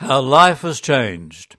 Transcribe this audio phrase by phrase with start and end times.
[0.00, 1.56] How Life Has Changed.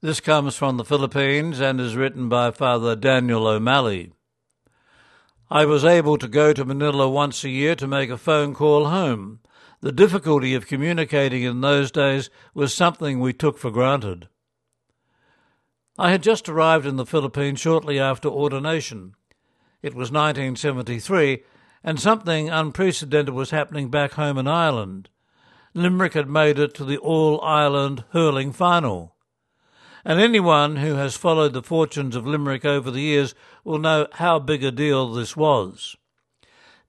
[0.00, 4.14] This comes from the Philippines and is written by Father Daniel O'Malley.
[5.50, 8.86] I was able to go to Manila once a year to make a phone call
[8.86, 9.40] home.
[9.82, 14.28] The difficulty of communicating in those days was something we took for granted.
[15.98, 19.14] I had just arrived in the Philippines shortly after ordination.
[19.82, 21.42] It was 1973,
[21.84, 25.10] and something unprecedented was happening back home in Ireland.
[25.74, 29.14] Limerick had made it to the All Ireland hurling final.
[30.04, 34.38] And anyone who has followed the fortunes of Limerick over the years will know how
[34.38, 35.96] big a deal this was.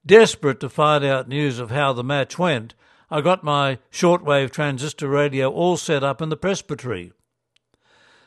[0.06, 2.74] Desperate to find out news of how the match went,
[3.12, 7.12] I got my shortwave transistor radio all set up in the presbytery.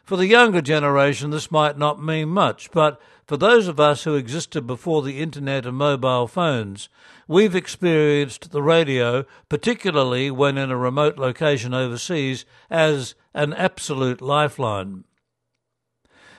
[0.05, 3.01] For the younger generation, this might not mean much, but
[3.33, 6.91] for those of us who existed before the internet and mobile phones,
[7.27, 15.05] we've experienced the radio, particularly when in a remote location overseas, as an absolute lifeline.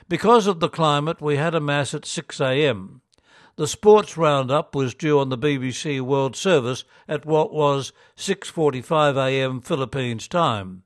[0.08, 3.00] Because of the climate, we had a mass at 6 a.m.
[3.56, 9.60] The sports roundup was due on the BBC World Service at what was 6:45 a.m.
[9.60, 10.84] Philippines time.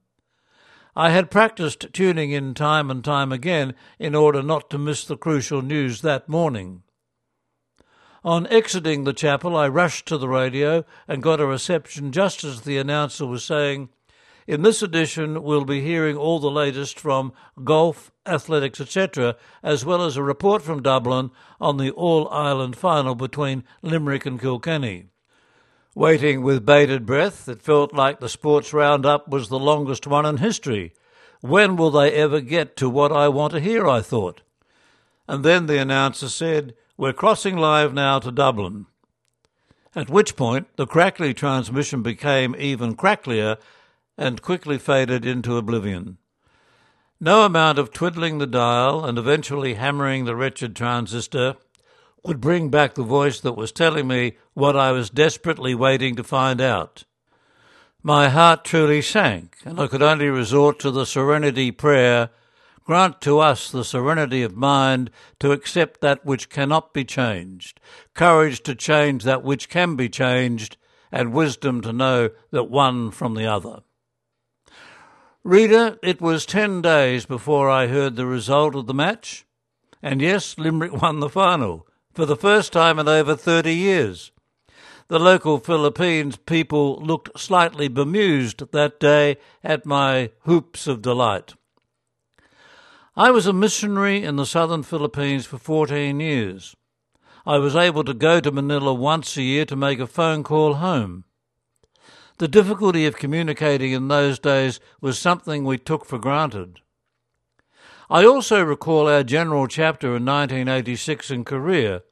[0.98, 5.16] I had practiced tuning in time and time again in order not to miss the
[5.16, 6.82] crucial news that morning.
[8.24, 12.62] On exiting the chapel, I rushed to the radio and got a reception just as
[12.62, 13.90] the announcer was saying,
[14.48, 20.04] In this edition, we'll be hearing all the latest from golf, athletics, etc., as well
[20.04, 25.06] as a report from Dublin on the All Ireland final between Limerick and Kilkenny.
[25.94, 30.36] Waiting with bated breath, it felt like the sports roundup was the longest one in
[30.36, 30.92] history.
[31.40, 33.86] When will they ever get to what I want to hear?
[33.86, 34.42] I thought.
[35.26, 38.86] And then the announcer said, We're crossing live now to Dublin.
[39.94, 43.56] At which point the crackly transmission became even cracklier
[44.16, 46.18] and quickly faded into oblivion.
[47.20, 51.56] No amount of twiddling the dial and eventually hammering the wretched transistor
[52.28, 56.22] would bring back the voice that was telling me what I was desperately waiting to
[56.22, 57.04] find out.
[58.02, 62.30] My heart truly sank, and I could only resort to the serenity prayer
[62.84, 67.80] Grant to us the serenity of mind to accept that which cannot be changed,
[68.14, 70.78] courage to change that which can be changed,
[71.12, 73.80] and wisdom to know that one from the other.
[75.44, 79.44] Reader, it was ten days before I heard the result of the match,
[80.02, 81.87] and yes, Limerick won the final
[82.18, 84.32] for the first time in over 30 years.
[85.06, 91.54] The local Philippines people looked slightly bemused that day at my hoops of delight.
[93.14, 96.74] I was a missionary in the southern Philippines for 14 years.
[97.46, 100.74] I was able to go to Manila once a year to make a phone call
[100.74, 101.22] home.
[102.38, 106.80] The difficulty of communicating in those days was something we took for granted.
[108.10, 112.02] I also recall our general chapter in 1986 in Korea.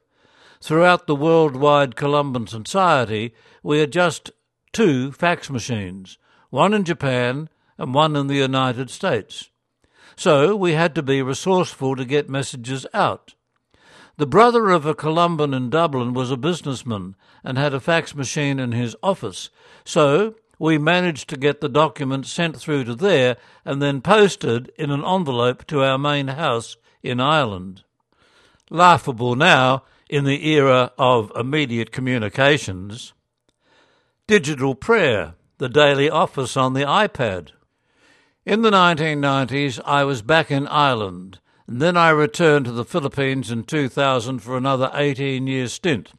[0.61, 4.29] Throughout the worldwide Columban Society, we had just
[4.71, 6.19] two fax machines,
[6.51, 7.49] one in Japan
[7.79, 9.49] and one in the United States.
[10.15, 13.33] So we had to be resourceful to get messages out.
[14.17, 18.59] The brother of a Columban in Dublin was a businessman and had a fax machine
[18.59, 19.49] in his office,
[19.83, 24.91] so we managed to get the document sent through to there and then posted in
[24.91, 27.83] an envelope to our main house in Ireland.
[28.69, 33.13] Laughable now in the era of immediate communications.
[34.25, 37.51] Digital prayer, the daily office on the iPad.
[38.45, 43.51] In the 1990s, I was back in Ireland, and then I returned to the Philippines
[43.51, 46.13] in 2000 for another 18 year stint.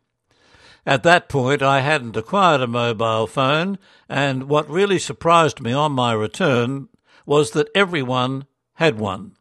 [0.88, 3.76] At that point, I hadn't acquired a mobile phone,
[4.08, 6.88] and what really surprised me on my return
[7.26, 9.32] was that everyone had one.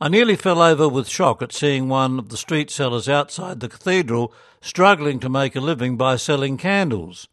[0.00, 3.68] I nearly fell over with shock at seeing one of the street sellers outside the
[3.68, 7.26] cathedral struggling to make a living by selling candles,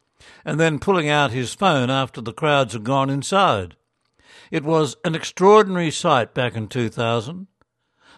[0.43, 3.75] and then pulling out his phone after the crowds had gone inside.
[4.49, 7.45] It was an extraordinary sight back in 2000.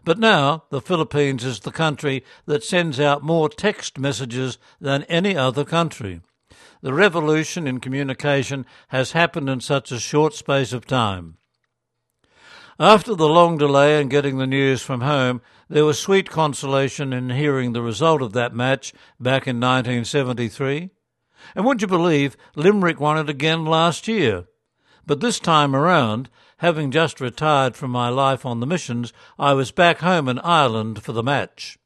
[0.04, 5.36] But now the Philippines is the country that sends out more text messages than any
[5.36, 6.22] other country.
[6.82, 11.38] The revolution in communication has happened in such a short space of time.
[12.80, 17.30] After the long delay in getting the news from home, there was sweet consolation in
[17.32, 20.90] hearing the result of that match back in 1973.
[21.56, 24.46] And would you believe Limerick won it again last year?
[25.06, 29.72] But this time around, having just retired from my life on the missions, I was
[29.72, 31.78] back home in Ireland for the match.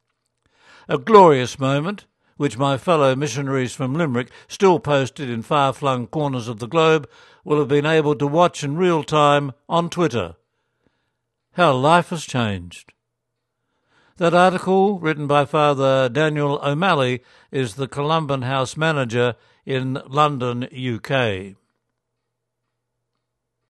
[0.87, 2.05] A glorious moment,
[2.37, 7.07] which my fellow missionaries from Limerick, still posted in far flung corners of the globe,
[7.43, 10.35] will have been able to watch in real time on Twitter.
[11.53, 12.93] How life has changed.
[14.17, 19.35] That article, written by Father Daniel O'Malley, is the Columban House manager
[19.65, 21.55] in London, UK.